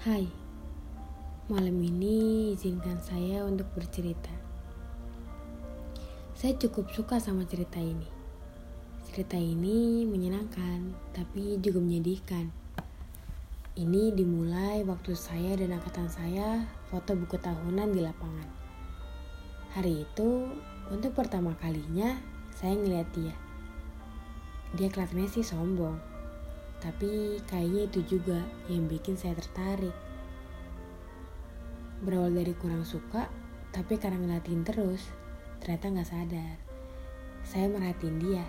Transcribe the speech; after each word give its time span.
Hai, 0.00 0.24
malam 1.52 1.76
ini 1.76 2.56
izinkan 2.56 2.96
saya 3.04 3.44
untuk 3.44 3.68
bercerita. 3.76 4.32
Saya 6.32 6.56
cukup 6.56 6.88
suka 6.88 7.20
sama 7.20 7.44
cerita 7.44 7.76
ini. 7.76 8.08
Cerita 9.04 9.36
ini 9.36 10.08
menyenangkan, 10.08 10.96
tapi 11.12 11.60
juga 11.60 11.84
menyedihkan. 11.84 12.48
Ini 13.76 14.16
dimulai 14.16 14.88
waktu 14.88 15.12
saya 15.12 15.52
dan 15.60 15.76
angkatan 15.76 16.08
saya 16.08 16.64
foto 16.88 17.12
buku 17.12 17.36
tahunan 17.36 17.92
di 17.92 18.00
lapangan. 18.00 18.48
Hari 19.76 20.08
itu, 20.08 20.48
untuk 20.88 21.12
pertama 21.12 21.52
kalinya, 21.60 22.16
saya 22.56 22.72
ngeliat 22.72 23.08
dia. 23.12 23.36
Dia 24.80 24.88
kelihatannya 24.88 25.28
sih 25.28 25.44
sombong, 25.44 26.00
tapi 26.80 27.36
kayaknya 27.44 27.86
itu 27.86 28.00
juga 28.16 28.40
yang 28.72 28.88
bikin 28.88 29.14
saya 29.14 29.36
tertarik. 29.36 29.92
Berawal 32.00 32.32
dari 32.32 32.56
kurang 32.56 32.88
suka, 32.88 33.28
tapi 33.70 34.00
karena 34.00 34.16
ngeliatin 34.16 34.64
terus, 34.64 35.12
ternyata 35.60 35.92
nggak 35.92 36.08
sadar. 36.08 36.56
Saya 37.44 37.68
merhatiin 37.68 38.16
dia. 38.16 38.44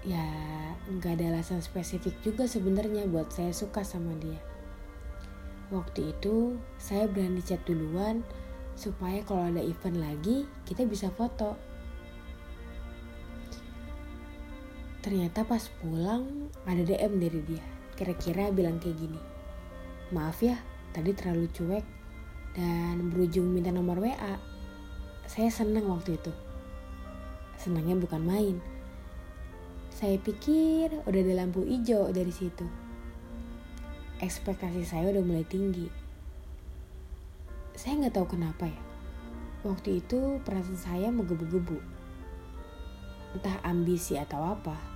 Ya, 0.00 0.24
nggak 0.88 1.20
ada 1.20 1.36
alasan 1.36 1.60
spesifik 1.60 2.16
juga 2.24 2.48
sebenarnya 2.48 3.04
buat 3.04 3.28
saya 3.28 3.52
suka 3.52 3.84
sama 3.84 4.16
dia. 4.16 4.40
Waktu 5.68 6.16
itu, 6.16 6.56
saya 6.78 7.10
berani 7.10 7.42
chat 7.42 7.60
duluan 7.68 8.24
supaya 8.78 9.20
kalau 9.26 9.50
ada 9.50 9.60
event 9.60 9.98
lagi, 9.98 10.48
kita 10.64 10.88
bisa 10.88 11.12
foto. 11.12 11.58
Ternyata 15.06 15.46
pas 15.46 15.62
pulang 15.78 16.50
ada 16.66 16.82
DM 16.82 17.22
dari 17.22 17.38
dia. 17.46 17.62
Kira-kira 17.94 18.50
bilang 18.50 18.82
kayak 18.82 18.98
gini. 18.98 19.20
Maaf 20.10 20.42
ya, 20.42 20.58
tadi 20.90 21.14
terlalu 21.14 21.46
cuek 21.54 21.86
dan 22.58 23.14
berujung 23.14 23.46
minta 23.46 23.70
nomor 23.70 24.02
WA. 24.02 24.34
Saya 25.30 25.46
senang 25.54 25.86
waktu 25.94 26.18
itu. 26.18 26.34
Senangnya 27.54 27.94
bukan 27.94 28.18
main. 28.18 28.58
Saya 29.94 30.18
pikir 30.18 30.90
udah 31.06 31.20
ada 31.22 31.34
lampu 31.38 31.62
hijau 31.62 32.10
dari 32.10 32.34
situ. 32.34 32.66
Ekspektasi 34.18 34.82
saya 34.82 35.14
udah 35.14 35.22
mulai 35.22 35.46
tinggi. 35.46 35.86
Saya 37.78 38.02
nggak 38.02 38.18
tahu 38.18 38.34
kenapa 38.34 38.66
ya. 38.66 38.82
Waktu 39.62 40.02
itu 40.02 40.42
perasaan 40.42 40.74
saya 40.74 41.08
menggebu-gebu. 41.14 41.78
Entah 43.38 43.62
ambisi 43.62 44.18
atau 44.18 44.42
apa, 44.42 44.95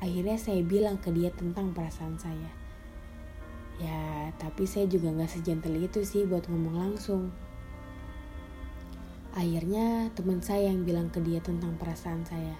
Akhirnya 0.00 0.40
saya 0.40 0.64
bilang 0.64 0.96
ke 0.96 1.12
dia 1.12 1.28
tentang 1.28 1.76
perasaan 1.76 2.16
saya. 2.16 2.50
Ya, 3.80 4.32
tapi 4.36 4.64
saya 4.64 4.88
juga 4.88 5.12
gak 5.12 5.28
sejentel 5.28 5.76
itu 5.76 6.04
sih 6.04 6.24
buat 6.24 6.48
ngomong 6.48 6.76
langsung. 6.76 7.32
Akhirnya 9.36 10.08
teman 10.16 10.40
saya 10.40 10.72
yang 10.72 10.88
bilang 10.88 11.12
ke 11.12 11.20
dia 11.20 11.40
tentang 11.44 11.76
perasaan 11.76 12.24
saya. 12.24 12.56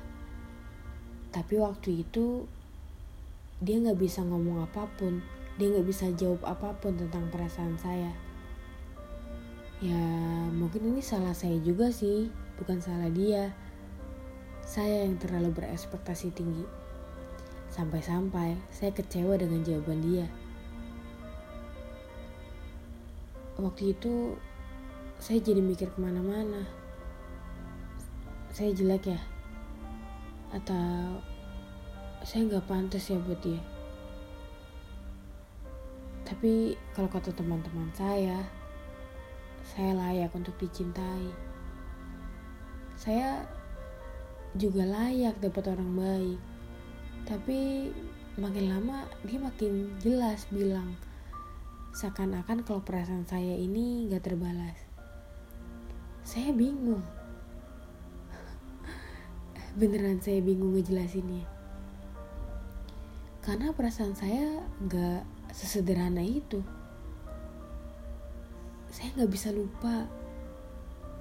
Tapi 1.32 1.60
waktu 1.60 2.04
itu 2.04 2.44
dia 3.60 3.76
gak 3.84 4.00
bisa 4.00 4.24
ngomong 4.24 4.64
apa 4.64 4.88
pun, 4.96 5.20
dia 5.60 5.68
gak 5.72 5.88
bisa 5.88 6.08
jawab 6.16 6.40
apa 6.44 6.76
pun 6.76 6.96
tentang 6.96 7.28
perasaan 7.28 7.76
saya. 7.76 8.12
Ya 9.80 10.00
mungkin 10.52 10.92
ini 10.92 11.00
salah 11.00 11.32
saya 11.32 11.56
juga 11.60 11.88
sih, 11.88 12.28
bukan 12.60 12.80
salah 12.84 13.08
dia. 13.08 13.52
Saya 14.64 15.08
yang 15.08 15.16
terlalu 15.16 15.56
berekspektasi 15.56 16.32
tinggi. 16.36 16.79
Sampai-sampai 17.70 18.58
saya 18.74 18.90
kecewa 18.90 19.38
dengan 19.38 19.62
jawaban 19.62 20.02
dia. 20.02 20.26
Waktu 23.62 23.94
itu 23.94 24.34
saya 25.22 25.38
jadi 25.38 25.62
mikir 25.62 25.86
ke 25.94 25.98
mana-mana. 26.02 26.66
Saya 28.50 28.74
jelek 28.74 29.14
ya? 29.14 29.20
Atau 30.50 31.22
saya 32.26 32.50
nggak 32.50 32.66
pantas 32.66 33.06
ya 33.06 33.22
buat 33.22 33.38
dia? 33.38 33.62
Tapi 36.26 36.74
kalau 36.90 37.06
kata 37.06 37.30
teman-teman 37.30 37.86
saya, 37.94 38.42
saya 39.62 39.94
layak 39.94 40.34
untuk 40.34 40.58
dicintai. 40.58 41.30
Saya 42.98 43.46
juga 44.58 44.82
layak 44.82 45.38
dapat 45.38 45.70
orang 45.70 45.94
baik 45.94 46.49
tapi 47.30 47.86
makin 48.34 48.66
lama 48.74 49.06
dia 49.22 49.38
makin 49.38 49.86
jelas 50.02 50.50
bilang 50.50 50.98
seakan-akan 51.94 52.66
kalau 52.66 52.82
perasaan 52.82 53.22
saya 53.22 53.54
ini 53.54 54.10
gak 54.10 54.26
terbalas. 54.26 54.74
Saya 56.26 56.50
bingung. 56.50 57.02
Beneran 59.78 60.18
saya 60.18 60.42
bingung 60.42 60.74
ngejelasinnya. 60.74 61.46
Karena 63.42 63.74
perasaan 63.74 64.14
saya 64.18 64.62
gak 64.86 65.22
sesederhana 65.54 66.22
itu. 66.22 66.62
Saya 68.90 69.10
gak 69.18 69.30
bisa 69.30 69.50
lupa. 69.50 70.06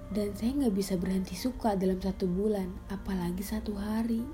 Dan 0.09 0.33
saya 0.33 0.57
gak 0.57 0.73
bisa 0.73 0.97
berhenti 0.97 1.37
suka 1.37 1.77
dalam 1.77 2.01
satu 2.01 2.25
bulan 2.25 2.73
apalagi 2.89 3.45
satu 3.45 3.77
hari 3.77 4.25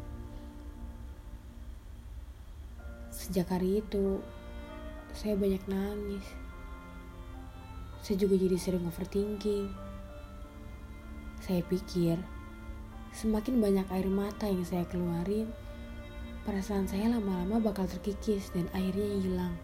Sejak 3.25 3.57
hari 3.57 3.81
itu, 3.81 4.21
saya 5.09 5.33
banyak 5.33 5.65
nangis. 5.65 6.21
Saya 8.05 8.21
juga 8.21 8.37
jadi 8.37 8.53
sering 8.53 8.85
overthinking. 8.85 9.73
Saya 11.41 11.65
pikir, 11.65 12.21
semakin 13.17 13.57
banyak 13.57 13.89
air 13.97 14.05
mata 14.13 14.45
yang 14.45 14.61
saya 14.61 14.85
keluarin, 14.85 15.49
perasaan 16.45 16.85
saya 16.85 17.17
lama-lama 17.17 17.57
bakal 17.57 17.89
terkikis 17.89 18.53
dan 18.53 18.69
akhirnya 18.77 19.17
hilang. 19.17 19.57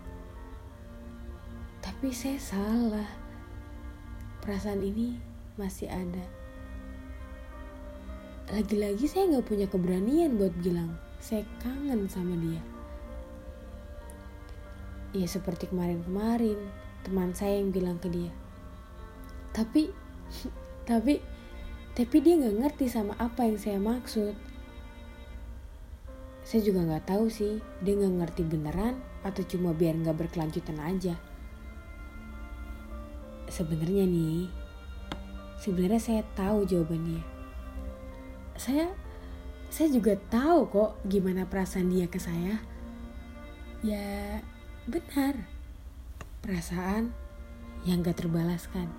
Tapi 1.86 2.10
saya 2.10 2.42
salah. 2.42 3.10
Perasaan 4.42 4.82
ini 4.82 5.22
masih 5.62 5.86
ada. 5.86 6.26
Lagi-lagi 8.50 9.06
saya 9.06 9.38
gak 9.38 9.46
punya 9.46 9.70
keberanian 9.70 10.42
buat 10.42 10.50
bilang, 10.66 10.98
saya 11.22 11.46
kangen 11.62 12.10
sama 12.10 12.34
dia. 12.42 12.81
Ya 15.12 15.28
seperti 15.28 15.68
kemarin-kemarin 15.68 16.56
teman 17.04 17.36
saya 17.36 17.60
yang 17.60 17.76
bilang 17.76 18.00
ke 18.00 18.08
dia. 18.08 18.32
Tapi, 19.52 19.92
tapi, 20.90 21.20
tapi 21.92 22.16
dia 22.24 22.40
nggak 22.40 22.58
ngerti 22.64 22.86
sama 22.88 23.18
apa 23.20 23.44
yang 23.44 23.60
saya 23.60 23.80
maksud. 23.82 24.32
Saya 26.42 26.62
juga 26.66 26.84
nggak 26.84 27.06
tahu 27.08 27.30
sih 27.30 27.62
dia 27.86 27.94
nggak 27.96 28.16
ngerti 28.24 28.42
beneran 28.44 28.98
atau 29.22 29.46
cuma 29.46 29.76
biar 29.76 30.00
nggak 30.00 30.18
berkelanjutan 30.18 30.80
aja. 30.80 31.16
Sebenarnya 33.52 34.08
nih, 34.08 34.48
sebenarnya 35.60 36.02
saya 36.02 36.24
tahu 36.34 36.64
jawabannya. 36.64 37.20
Saya, 38.56 38.88
saya 39.68 39.88
juga 39.92 40.16
tahu 40.32 40.72
kok 40.72 40.92
gimana 41.04 41.44
perasaan 41.44 41.92
dia 41.92 42.08
ke 42.08 42.18
saya. 42.18 42.64
Ya, 43.82 44.40
Benar, 44.92 45.48
perasaan 46.44 47.16
yang 47.88 48.04
gak 48.04 48.20
terbalaskan. 48.20 48.92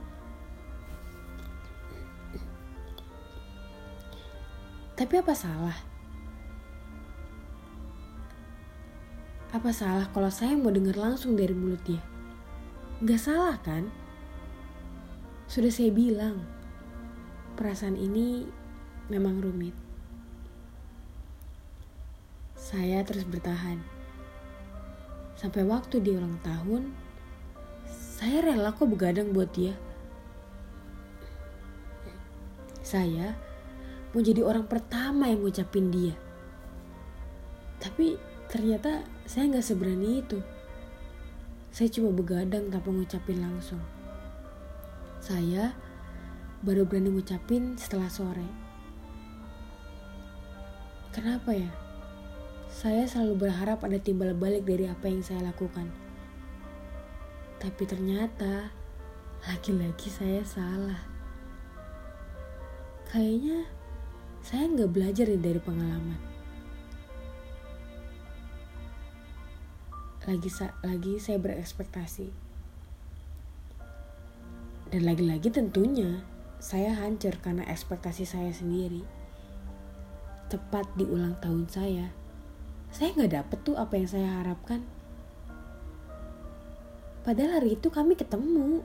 Tapi 4.96 5.14
apa 5.20 5.36
salah? 5.36 5.76
Apa 9.52 9.68
salah 9.76 10.08
kalau 10.16 10.32
saya 10.32 10.56
mau 10.56 10.72
dengar 10.72 10.96
langsung 10.96 11.36
dari 11.36 11.52
mulut 11.52 11.84
dia? 11.84 12.00
Gak 13.04 13.20
salah 13.20 13.60
kan? 13.60 13.92
Sudah 15.44 15.68
saya 15.68 15.92
bilang, 15.92 16.40
perasaan 17.60 18.00
ini 18.00 18.48
memang 19.12 19.44
rumit. 19.44 19.76
Saya 22.56 23.04
terus 23.04 23.28
bertahan 23.28 23.91
Sampai 25.42 25.66
waktu 25.66 25.98
dia 25.98 26.22
ulang 26.22 26.38
tahun, 26.46 26.94
saya 27.90 28.46
rela 28.46 28.70
kok 28.70 28.86
begadang 28.86 29.34
buat 29.34 29.50
dia. 29.50 29.74
Saya 32.86 33.34
mau 34.14 34.22
jadi 34.22 34.46
orang 34.46 34.70
pertama 34.70 35.26
yang 35.26 35.42
ngucapin 35.42 35.90
dia. 35.90 36.14
Tapi 37.82 38.14
ternyata 38.46 39.02
saya 39.26 39.50
nggak 39.50 39.66
seberani 39.66 40.22
itu. 40.22 40.38
Saya 41.74 41.90
cuma 41.90 42.14
begadang 42.14 42.70
tanpa 42.70 42.94
ngucapin 42.94 43.42
langsung. 43.42 43.82
Saya 45.18 45.74
baru 46.62 46.86
berani 46.86 47.18
ngucapin 47.18 47.74
setelah 47.74 48.06
sore. 48.06 48.46
Kenapa 51.10 51.50
ya? 51.50 51.91
Saya 52.72 53.04
selalu 53.04 53.46
berharap 53.46 53.84
ada 53.84 54.00
timbal 54.00 54.32
balik 54.32 54.64
dari 54.64 54.88
apa 54.88 55.04
yang 55.04 55.20
saya 55.20 55.44
lakukan. 55.44 55.92
Tapi 57.60 57.82
ternyata 57.84 58.72
lagi-lagi 59.44 60.08
saya 60.08 60.40
salah. 60.40 61.04
Kayaknya 63.12 63.68
saya 64.40 64.72
nggak 64.72 64.88
belajar 64.88 65.28
nih 65.28 65.36
dari 65.36 65.60
pengalaman. 65.60 66.20
Lagi 70.24 70.48
lagi 70.80 71.12
saya 71.20 71.36
berekspektasi. 71.36 72.32
Dan 74.88 75.02
lagi-lagi 75.04 75.52
tentunya 75.52 76.24
saya 76.56 76.96
hancur 76.96 77.36
karena 77.44 77.68
ekspektasi 77.68 78.24
saya 78.24 78.48
sendiri. 78.48 79.04
Tepat 80.48 80.88
di 80.96 81.04
ulang 81.04 81.36
tahun 81.42 81.68
saya, 81.68 82.21
saya 82.92 83.08
nggak 83.16 83.32
dapet 83.32 83.58
tuh 83.64 83.76
apa 83.80 83.96
yang 83.96 84.04
saya 84.04 84.28
harapkan. 84.44 84.84
Padahal 87.24 87.56
hari 87.56 87.80
itu 87.80 87.88
kami 87.88 88.12
ketemu. 88.12 88.84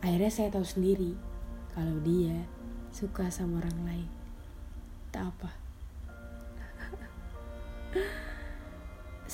Akhirnya 0.00 0.32
saya 0.32 0.48
tahu 0.48 0.64
sendiri 0.64 1.12
kalau 1.76 2.00
dia 2.00 2.48
suka 2.88 3.28
sama 3.28 3.60
orang 3.60 3.78
lain. 3.84 4.08
Tak 5.12 5.28
apa. 5.28 5.50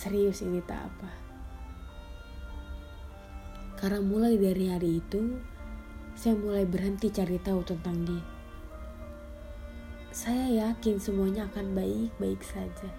Serius 0.01 0.43
ini 0.43 0.59
tak 0.67 0.91
apa. 0.91 1.11
Karena 3.79 4.03
mulai 4.03 4.35
dari 4.37 4.67
hari 4.69 4.99
itu, 4.99 5.39
saya 6.19 6.35
mulai 6.35 6.67
berhenti 6.67 7.15
cari 7.15 7.39
tahu 7.41 7.63
tentang 7.65 7.97
dia. 8.05 8.30
Saya 10.11 10.67
yakin 10.67 10.99
semuanya 10.99 11.47
akan 11.47 11.71
baik-baik 11.71 12.43
saja. 12.43 12.91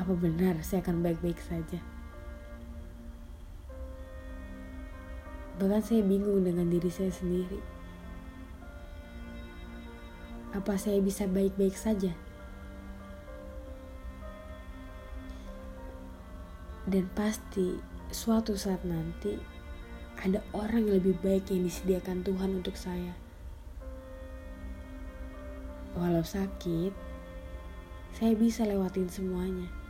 Apa 0.00 0.16
benar 0.16 0.56
saya 0.64 0.80
akan 0.80 1.04
baik-baik 1.04 1.36
saja? 1.44 1.76
Bahkan 5.60 5.82
saya 5.84 6.00
bingung 6.00 6.40
dengan 6.40 6.72
diri 6.72 6.88
saya 6.88 7.12
sendiri. 7.12 7.60
Apa 10.56 10.80
saya 10.80 11.04
bisa 11.04 11.28
baik-baik 11.28 11.76
saja? 11.76 12.16
Dan 16.88 17.12
pasti 17.12 17.76
suatu 18.08 18.56
saat 18.56 18.80
nanti 18.88 19.36
ada 20.24 20.40
orang 20.56 20.88
yang 20.88 20.96
lebih 20.96 21.20
baik 21.20 21.52
yang 21.52 21.68
disediakan 21.68 22.24
Tuhan 22.24 22.64
untuk 22.64 22.72
saya. 22.80 23.23
Walau 25.94 26.26
sakit, 26.26 26.92
saya 28.14 28.32
bisa 28.34 28.66
lewatin 28.66 29.06
semuanya 29.06 29.84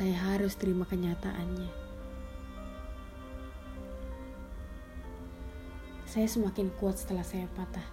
saya 0.00 0.16
harus 0.32 0.56
terima 0.56 0.88
kenyataannya. 0.88 1.68
Saya 6.08 6.24
semakin 6.24 6.72
kuat 6.80 6.96
setelah 6.96 7.20
saya 7.20 7.44
patah. 7.52 7.84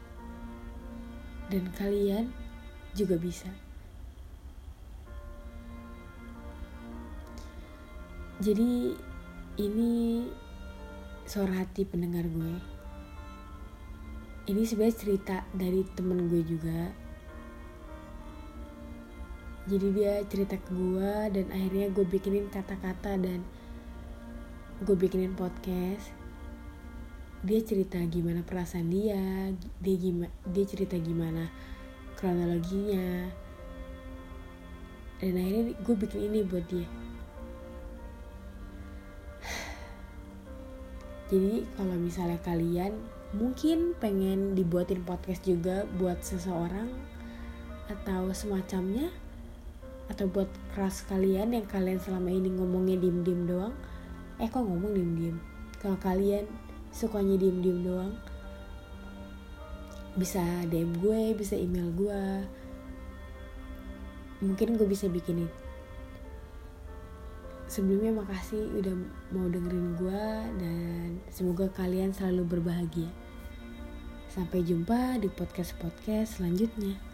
Dan 1.51 1.67
kalian 1.75 2.31
juga 2.95 3.19
bisa. 3.19 3.51
Jadi 8.39 8.95
ini 9.59 10.23
suara 11.27 11.59
hati 11.59 11.83
pendengar 11.83 12.23
gue. 12.23 12.76
Ini 14.47 14.63
sebenarnya 14.63 14.95
cerita 14.95 15.37
dari 15.51 15.83
temen 15.91 16.31
gue 16.31 16.39
juga. 16.39 16.87
Jadi 19.67 19.87
dia 19.91 20.23
cerita 20.23 20.55
ke 20.55 20.71
gue 20.71 21.13
dan 21.35 21.51
akhirnya 21.51 21.91
gue 21.91 22.07
bikinin 22.07 22.47
kata-kata 22.47 23.19
dan 23.19 23.43
gue 24.87 24.95
bikinin 24.95 25.35
podcast. 25.35 26.15
Dia 27.43 27.59
cerita 27.59 27.99
gimana 28.07 28.39
perasaan 28.47 28.87
dia 28.87 29.51
dia 29.83 29.95
gimana 29.99 30.31
dia 30.47 30.63
cerita 30.63 30.95
gimana 30.95 31.51
kronologinya. 32.15 33.27
Dan 35.19 35.35
akhirnya 35.43 35.75
gue 35.75 35.95
bikin 36.07 36.21
ini 36.23 36.47
buat 36.47 36.63
dia. 36.71 36.87
Jadi 41.35 41.67
kalau 41.75 41.99
misalnya 41.99 42.39
kalian 42.47 43.16
mungkin 43.35 43.91
pengen 43.99 44.55
dibuatin 44.55 45.03
podcast 45.03 45.43
juga 45.43 45.83
buat 45.99 46.23
seseorang 46.23 46.87
atau 47.91 48.31
semacamnya 48.31 49.11
atau 50.07 50.31
buat 50.31 50.47
keras 50.71 51.03
kalian 51.11 51.51
yang 51.51 51.67
kalian 51.67 51.99
selama 51.99 52.31
ini 52.31 52.47
ngomongnya 52.55 52.95
diem-diem 52.95 53.43
doang. 53.43 53.75
Eh 54.39 54.47
kok 54.47 54.63
ngomong 54.63 54.95
diem-diem? 54.95 55.37
Kalau 55.83 55.99
kalian 55.99 56.47
sukanya 56.95 57.35
diem-diem 57.35 57.83
doang 57.83 58.13
bisa 60.17 60.41
DM 60.65 60.97
gue 60.97 61.37
bisa 61.37 61.53
email 61.53 61.91
gue. 61.93 62.23
Mungkin 64.41 64.77
gue 64.79 64.87
bisa 64.87 65.05
bikinin 65.11 65.49
sebelumnya 67.67 68.15
makasih 68.15 68.63
udah 68.79 68.95
mau 69.35 69.47
dengerin 69.51 69.99
gue 69.99 70.25
dan 70.59 71.07
semoga 71.31 71.67
kalian 71.75 72.15
selalu 72.15 72.57
berbahagia. 72.57 73.11
Sampai 74.31 74.63
jumpa 74.63 75.19
di 75.19 75.27
podcast-podcast 75.31 76.39
selanjutnya 76.39 77.06